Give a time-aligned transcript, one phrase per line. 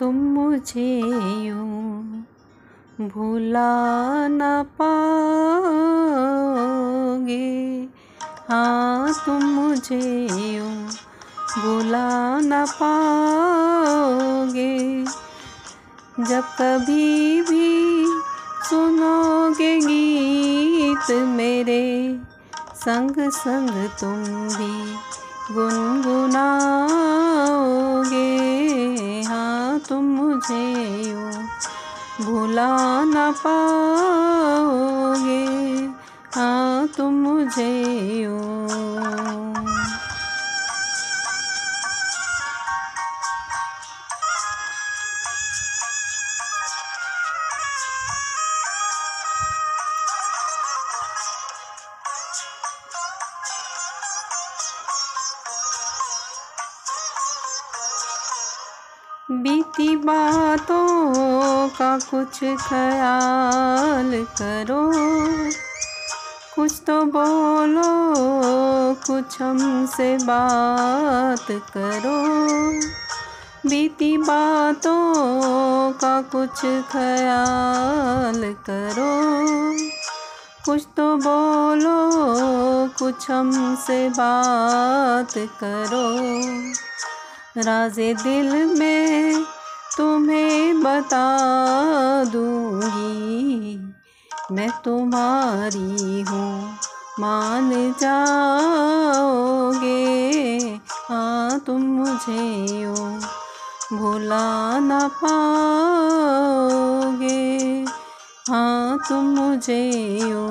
[0.00, 1.00] तुम मुझे
[1.46, 2.26] यूँ
[3.00, 3.72] भूला
[4.28, 4.40] न
[4.78, 5.08] पाओगे।
[8.48, 10.26] हाँ तुम मुझे
[10.56, 10.88] यूँ
[11.58, 12.08] भूला
[12.40, 14.74] न पाओगे।
[16.24, 18.06] जब कभी भी
[18.70, 22.20] सुनोगे गीत मेरे,
[22.74, 24.72] संग संग तुम भी
[25.54, 26.69] गुनगुनाओगे
[30.10, 30.64] मुझे
[31.10, 31.32] यूँ
[32.24, 32.68] भुला
[33.04, 35.44] न पाओगे।
[36.34, 37.70] हाँ तुम मुझे
[38.22, 38.89] यूँ
[59.32, 64.92] बीती बातों का कुछ ख्याल करो।
[66.54, 68.14] कुछ तो बोलो,
[68.94, 72.40] कुछ हमसे बात करो।
[73.68, 75.14] बीती बातों
[75.92, 76.60] का कुछ
[76.92, 79.30] ख्याल करो।
[80.64, 82.10] कुछ तो बोलो,
[82.98, 86.20] कुछ हमसे बात करो।
[87.56, 89.44] राजे दिल में
[89.96, 91.22] तुम्हें बता
[92.24, 93.76] दूँगी।
[94.52, 96.74] मैं तुम्हारी हूँ,
[97.20, 98.40] मान जाओगे।
[101.08, 102.44] हाँ तुम मुझे
[102.80, 103.20] यूँ
[103.92, 105.54] भुला न पाओगे।
[108.50, 109.82] हाँ तुम मुझे
[110.18, 110.50] यूँ